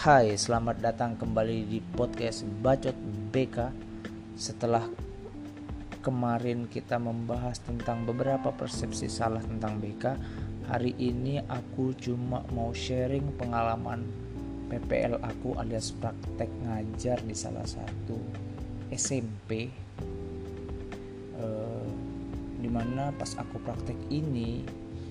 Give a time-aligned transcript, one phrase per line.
[0.00, 2.96] Hai, selamat datang kembali di podcast Bacot
[3.36, 3.68] BK.
[4.32, 4.88] Setelah
[6.00, 10.16] kemarin kita membahas tentang beberapa persepsi salah tentang BK,
[10.72, 14.08] hari ini aku cuma mau sharing pengalaman
[14.72, 18.16] PPL aku alias praktek ngajar di salah satu
[18.88, 19.68] SMP.
[21.36, 21.88] Eh,
[22.56, 24.64] di mana pas aku praktek ini,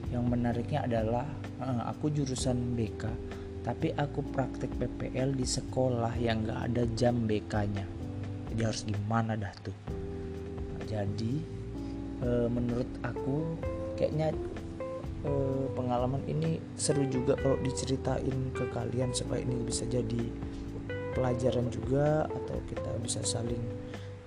[0.10, 1.30] yang menariknya adalah
[1.62, 7.99] eh, aku jurusan BK tapi aku praktek PPL di sekolah yang gak ada jam BK-nya
[8.49, 9.77] jadi harus gimana dah tuh.
[10.90, 11.40] Jadi
[12.26, 13.55] e, menurut aku
[13.94, 14.34] kayaknya
[15.22, 15.32] e,
[15.77, 20.27] pengalaman ini seru juga kalau diceritain ke kalian supaya ini bisa jadi
[21.13, 23.62] pelajaran juga atau kita bisa saling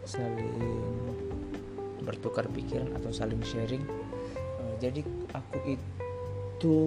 [0.07, 0.55] saling
[2.03, 3.83] bertukar pikiran atau saling sharing.
[4.63, 5.03] E, jadi
[5.35, 6.79] aku itu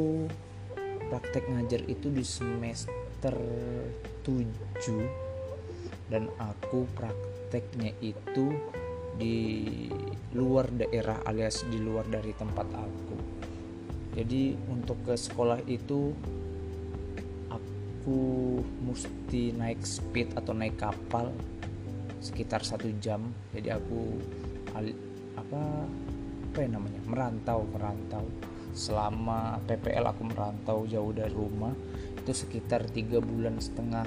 [1.10, 3.36] praktek ngajar itu di semester
[4.26, 5.26] 7
[6.10, 8.54] dan aku prakteknya itu
[9.16, 9.38] di
[10.36, 13.18] luar daerah alias di luar dari tempat aku.
[14.16, 16.12] Jadi untuk ke sekolah itu
[17.52, 18.20] aku
[18.84, 21.32] mesti naik speed atau naik kapal
[22.20, 23.24] sekitar satu jam.
[23.56, 24.02] Jadi aku
[25.36, 25.64] apa
[26.56, 28.24] apa ya namanya merantau merantau
[28.76, 31.72] selama PPL aku merantau jauh dari rumah
[32.20, 34.04] itu sekitar tiga bulan setengah.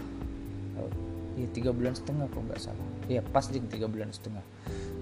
[1.38, 2.88] Ya tiga bulan setengah kalau nggak salah.
[3.08, 4.44] Ya pas di tiga bulan setengah.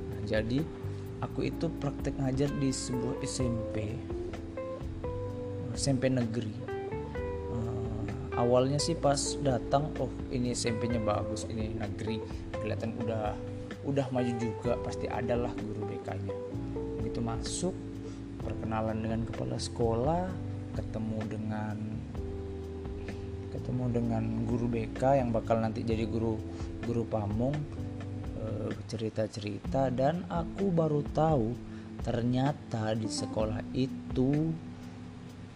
[0.09, 0.63] Nah, jadi
[1.19, 3.99] aku itu praktek ngajar di sebuah SMP
[5.75, 6.55] SMP negeri.
[7.53, 8.07] Uh,
[8.39, 12.23] awalnya sih pas datang oh ini SMP-nya bagus ini negeri.
[12.55, 13.35] Kelihatan udah
[13.87, 16.35] udah maju juga pasti adalah guru BK-nya
[16.99, 17.75] begitu masuk
[18.47, 20.31] perkenalan dengan kepala sekolah
[20.79, 21.77] ketemu dengan
[23.51, 26.39] ketemu dengan guru BK yang bakal nanti jadi guru
[26.87, 27.57] guru pamung
[28.39, 31.57] eh, cerita-cerita dan aku baru tahu
[32.07, 34.55] ternyata di sekolah itu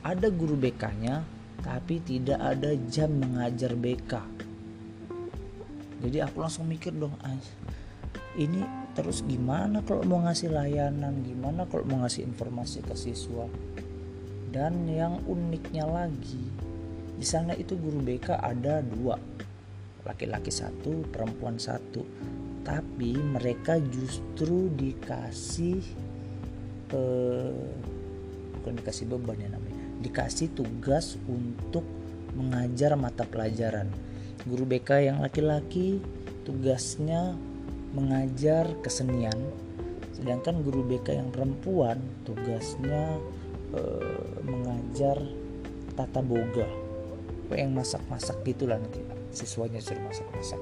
[0.02, 1.22] ada guru BK-nya
[1.60, 4.12] tapi tidak ada jam mengajar BK
[6.00, 7.12] jadi aku langsung mikir dong
[8.40, 11.22] ini terus gimana kalau mau ngasih layanan?
[11.22, 13.46] Gimana kalau mau ngasih informasi ke siswa?
[14.50, 16.70] Dan yang uniknya lagi
[17.20, 19.20] di sana itu guru BK ada dua.
[20.08, 22.00] Laki-laki satu perempuan satu.
[22.64, 25.84] Tapi mereka justru dikasih
[26.96, 27.68] eh,
[28.56, 30.00] bukan dikasih beban ya namanya.
[30.00, 31.84] Dikasih tugas untuk
[32.32, 33.92] mengajar mata pelajaran.
[34.48, 36.00] Guru BK yang laki-laki
[36.48, 37.36] tugasnya
[37.90, 39.36] mengajar kesenian
[40.20, 41.96] sedangkan guru BK yang perempuan
[42.28, 43.16] tugasnya
[43.72, 43.80] e,
[44.44, 45.16] mengajar
[45.96, 46.68] tata boga.
[47.50, 49.02] Yang masak-masak gitulah nanti
[49.34, 50.60] siswanya suruh masak-masak.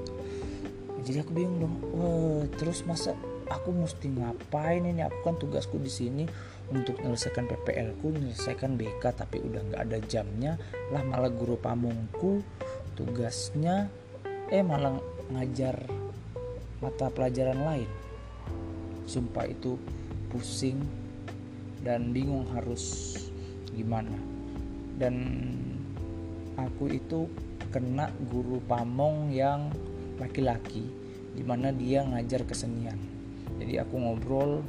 [1.04, 3.12] Jadi aku bingung dong wah terus masa
[3.50, 5.04] aku mesti ngapain ini?
[5.04, 6.24] Aku kan tugasku di sini
[6.72, 10.56] untuk menyelesaikan PPL ku menyelesaikan BK tapi udah nggak ada jamnya.
[10.94, 12.40] Lah malah guru pamungku
[12.96, 13.90] tugasnya
[14.48, 14.96] eh malah
[15.28, 16.07] ngajar
[16.78, 17.90] mata pelajaran lain.
[19.08, 19.78] Sumpah itu
[20.28, 20.78] pusing
[21.82, 23.14] dan bingung harus
[23.72, 24.14] gimana.
[24.98, 25.14] Dan
[26.58, 27.30] aku itu
[27.70, 29.70] kena guru pamong yang
[30.18, 30.86] laki-laki
[31.34, 32.98] di mana dia ngajar kesenian.
[33.58, 34.62] Jadi aku ngobrol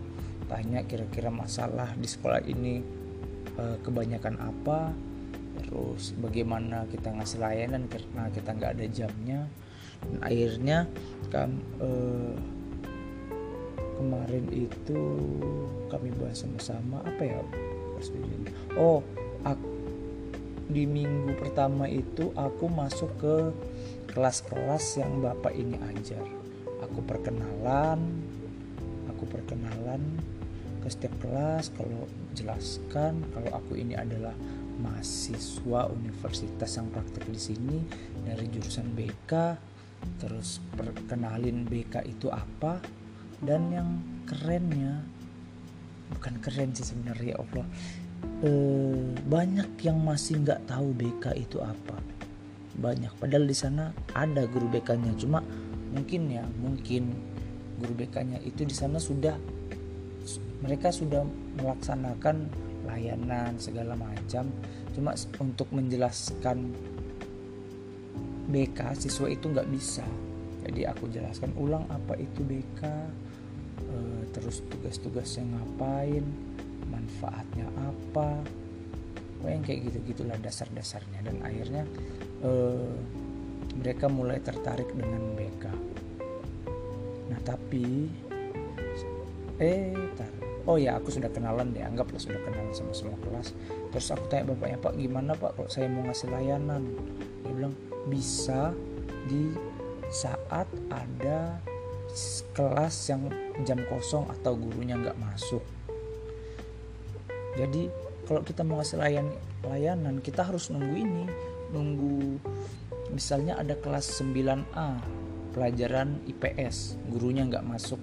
[0.49, 2.81] tanya kira-kira masalah di sekolah ini
[3.57, 4.93] eh, kebanyakan apa
[5.61, 9.39] terus bagaimana kita ngasih layanan karena kita nggak ada jamnya
[10.03, 10.77] dan akhirnya
[11.29, 11.49] kan
[11.81, 12.35] eh,
[13.99, 14.99] kemarin itu
[15.91, 17.41] kami bahas sama-sama apa ya
[18.79, 19.03] oh
[19.43, 19.67] aku,
[20.69, 23.35] di minggu pertama itu aku masuk ke
[24.09, 26.21] kelas-kelas yang bapak ini ajar.
[26.85, 27.99] Aku perkenalan
[29.19, 29.99] aku perkenalan
[30.79, 34.31] ke setiap kelas kalau jelaskan kalau aku ini adalah
[34.79, 37.77] mahasiswa universitas yang praktek di sini
[38.23, 39.31] dari jurusan BK
[40.19, 42.83] terus perkenalin BK itu apa?
[43.39, 43.89] Dan yang
[44.27, 44.99] kerennya
[46.11, 47.67] bukan keren sih sebenarnya ya Allah.
[48.43, 48.51] E,
[49.29, 51.97] banyak yang masih nggak tahu BK itu apa.
[52.79, 53.15] Banyak.
[53.19, 55.43] Padahal di sana ada guru BK-nya cuma
[55.89, 57.15] mungkin ya mungkin
[57.79, 59.35] guru BK-nya itu di sana sudah
[60.59, 61.23] mereka sudah
[61.59, 62.51] melaksanakan
[62.83, 64.51] layanan segala macam.
[64.91, 66.75] Cuma untuk menjelaskan
[68.49, 70.05] BK siswa itu nggak bisa.
[70.65, 72.81] Jadi aku jelaskan ulang apa itu BK
[73.85, 76.25] eh, terus tugas-tugasnya ngapain?
[76.89, 78.41] Manfaatnya apa?
[79.39, 81.23] Oh yang kayak gitu gitulah dasar-dasarnya.
[81.23, 81.87] Dan akhirnya
[82.43, 82.51] e,
[83.79, 85.65] mereka mulai tertarik dengan BK
[87.29, 88.09] nah tapi
[89.61, 90.33] eh tar.
[90.65, 91.81] Oh ya aku sudah kenalan deh.
[91.85, 93.53] Anggaplah sudah kenalan sama semua kelas.
[93.93, 96.83] Terus aku tanya bapaknya pak gimana pak kalau saya mau ngasih layanan?
[97.45, 97.73] Dia bilang
[98.07, 98.71] bisa
[99.27, 99.51] di
[100.09, 101.59] saat ada
[102.55, 103.29] kelas yang
[103.63, 105.61] jam kosong atau gurunya nggak masuk.
[107.59, 107.91] Jadi
[108.25, 109.27] kalau kita mau ngasih layan
[109.65, 111.25] layanan kita harus nunggu ini.
[111.69, 112.41] Nunggu
[113.13, 114.89] misalnya ada kelas 9A
[115.53, 118.01] pelajaran IPS gurunya nggak masuk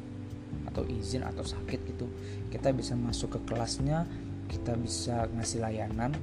[0.71, 2.07] atau izin atau sakit gitu.
[2.53, 4.07] Kita bisa masuk ke kelasnya
[4.47, 6.15] kita bisa ngasih layanan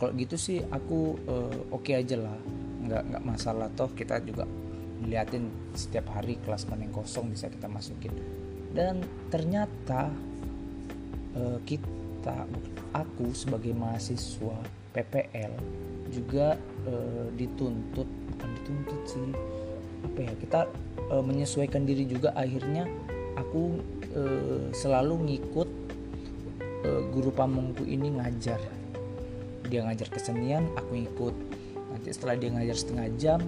[0.00, 2.38] kalau gitu sih aku uh, oke okay aja lah.
[2.88, 3.92] Nggak nggak masalah toh.
[3.92, 4.48] Kita juga
[5.04, 8.16] liatin setiap hari kelas mana yang kosong bisa kita masukin.
[8.72, 10.08] Dan ternyata
[11.36, 12.48] uh, kita
[12.96, 14.56] aku sebagai mahasiswa
[14.96, 15.52] PPL
[16.08, 16.56] juga
[16.88, 19.30] uh, dituntut bukan dituntut sih
[20.00, 20.60] apa ya kita
[21.12, 22.32] e, menyesuaikan diri juga.
[22.32, 22.88] Akhirnya
[23.36, 23.84] aku
[24.72, 25.68] selalu ngikut
[27.12, 28.79] guru pamongku ini ngajar
[29.68, 31.34] dia ngajar kesenian aku ikut.
[31.90, 33.40] Nanti setelah dia ngajar setengah jam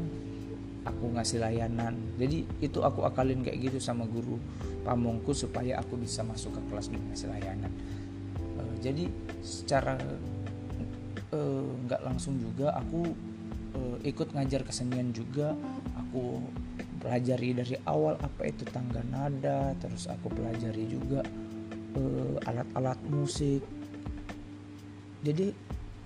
[0.82, 1.94] aku ngasih layanan.
[2.19, 4.38] Jadi itu aku akalin kayak gitu sama guru
[4.82, 7.73] pamongku supaya aku bisa masuk ke kelas dan ngasih layanan.
[8.59, 9.05] E, jadi
[9.43, 9.94] secara
[11.87, 13.15] nggak e, langsung juga aku
[13.79, 13.81] e,
[14.11, 15.55] ikut ngajar kesenian juga.
[16.08, 16.43] Aku
[16.99, 21.23] pelajari dari awal apa itu tangga nada terus aku pelajari juga
[22.49, 23.61] alat-alat musik.
[25.20, 25.53] Jadi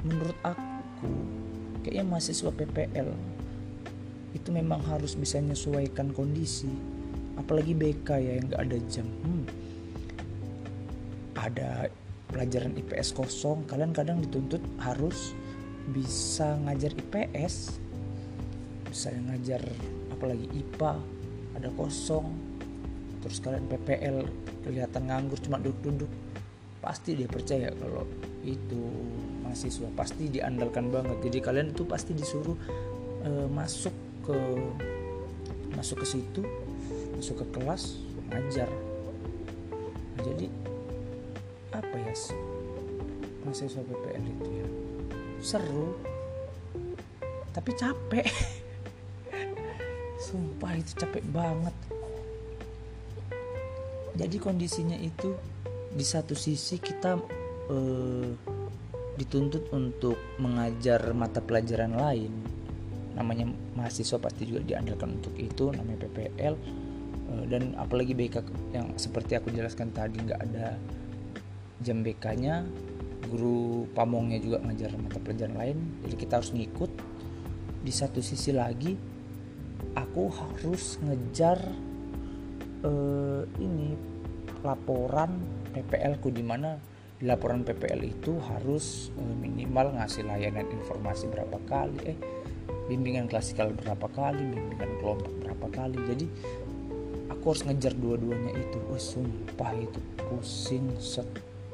[0.04, 1.08] menurut aku
[1.86, 3.10] kayaknya mahasiswa PPL
[4.36, 6.68] itu memang harus bisa menyesuaikan kondisi
[7.40, 9.06] apalagi BK ya yang gak ada jam.
[9.24, 9.44] Hmm,
[11.36, 11.70] ada
[12.28, 15.32] pelajaran IPS kosong kalian kadang dituntut harus
[15.94, 17.78] bisa ngajar IPS
[18.90, 19.62] bisa ngajar
[20.10, 20.98] apalagi IPA
[21.56, 22.32] ada kosong.
[23.24, 24.26] Terus kalian PPL
[24.66, 26.10] kelihatan nganggur cuma duduk-duduk
[26.80, 28.06] pasti dia percaya kalau
[28.46, 28.82] itu
[29.46, 31.16] mahasiswa pasti diandalkan banget.
[31.30, 32.58] Jadi kalian itu pasti disuruh
[33.22, 33.94] e, masuk
[34.26, 34.36] ke
[35.78, 36.42] masuk ke situ
[37.14, 38.02] masuk ke kelas
[38.34, 38.68] ngajar.
[40.26, 40.50] Jadi
[41.70, 42.14] apa ya
[43.46, 44.68] mahasiswa PPL itu ya?
[45.38, 45.94] Seru
[47.54, 48.26] tapi capek.
[50.26, 51.76] Sumpah itu capek banget.
[54.16, 55.36] Jadi kondisinya itu
[55.92, 57.20] di satu sisi kita
[57.72, 58.55] eh,
[59.16, 62.32] dituntut untuk mengajar mata pelajaran lain.
[63.16, 66.54] Namanya mahasiswa pasti juga diandalkan untuk itu namanya PPL
[67.32, 68.44] eh, dan apalagi BK
[68.76, 70.76] yang seperti aku jelaskan tadi nggak ada
[71.80, 72.64] jam BK-nya
[73.26, 75.78] guru pamongnya juga ngajar mata pelajaran lain.
[76.06, 76.92] Jadi kita harus ngikut.
[77.86, 78.98] Di satu sisi lagi
[79.94, 81.58] aku harus ngejar
[82.82, 83.94] uh, ini
[84.66, 85.38] laporan
[85.70, 92.12] PPL ku di mana laporan PPL itu harus uh, minimal ngasih layanan informasi berapa kali
[92.12, 92.18] eh
[92.92, 95.96] bimbingan klasikal berapa kali bimbingan kelompok berapa kali.
[96.04, 96.26] Jadi
[97.32, 98.78] aku harus ngejar dua-duanya itu.
[98.92, 101.28] Wah sumpah itu pusing set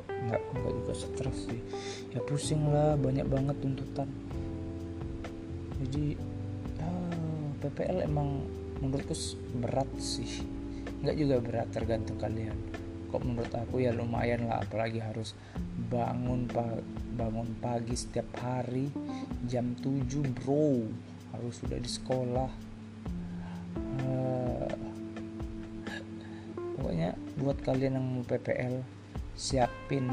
[0.08, 1.60] nggak nggak juga stres sih.
[2.14, 4.06] Ya pusing lah banyak banget tuntutan.
[5.82, 6.14] Jadi
[7.62, 8.46] PPL emang
[8.78, 9.14] menurutku
[9.58, 10.46] berat sih.
[11.02, 12.54] Nggak juga berat tergantung kalian
[13.12, 15.37] kok menurut aku ya lumayan lah apalagi harus
[15.92, 16.64] bangun pa
[17.12, 18.88] bangun pagi setiap hari
[19.45, 20.88] jam 7 bro.
[21.37, 22.50] Harus sudah di sekolah.
[24.00, 24.73] Uh,
[26.81, 28.81] pokoknya buat kalian yang mau PPL
[29.37, 30.09] siapin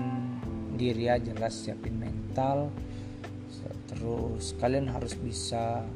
[0.75, 2.67] diri aja lah siapin mental.
[3.87, 5.87] Terus kalian harus bisa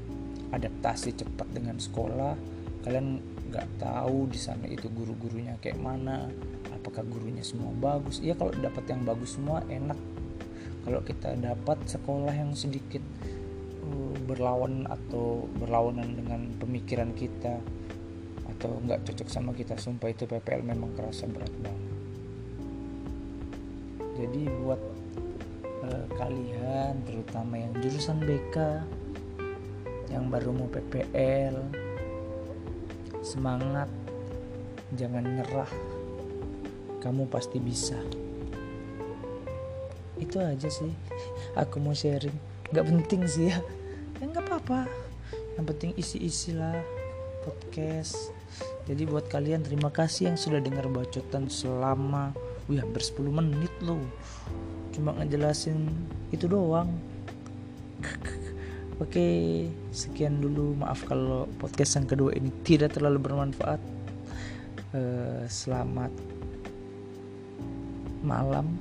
[0.55, 2.35] adaptasi cepat dengan sekolah.
[2.83, 3.19] Kalian
[3.53, 6.25] nggak tahu di sana itu guru-gurunya kayak mana
[6.83, 8.19] apakah gurunya semua bagus.
[8.19, 9.95] Ya kalau dapat yang bagus semua enak.
[10.83, 12.99] Kalau kita dapat sekolah yang sedikit
[13.87, 17.63] uh, berlawan atau berlawanan dengan pemikiran kita
[18.51, 21.91] atau nggak cocok sama kita sumpah itu PPL memang kerasa berat banget.
[24.19, 24.81] Jadi buat
[25.87, 28.83] uh, kalian terutama yang jurusan BK
[30.11, 31.63] yang baru mau PPL
[33.23, 33.87] semangat.
[34.93, 35.92] Jangan nyerah
[37.03, 37.99] kamu pasti bisa.
[40.15, 40.95] Itu aja sih.
[41.59, 42.33] Aku mau sharing.
[42.71, 43.59] Nggak penting sih ya.
[44.23, 44.87] Ya nggak apa-apa.
[45.59, 46.79] Yang penting isi-isi lah.
[47.43, 48.31] Podcast.
[48.87, 52.31] Jadi buat kalian terima kasih yang sudah dengar bacotan selama
[52.71, 53.99] wih hampir 10 menit loh.
[54.95, 55.91] Cuma ngejelasin
[56.31, 56.87] itu doang.
[59.03, 59.27] Oke
[59.91, 60.79] sekian dulu.
[60.79, 63.81] Maaf kalau podcast yang kedua ini tidak terlalu bermanfaat.
[64.93, 66.13] Uh, selamat
[68.23, 68.71] malam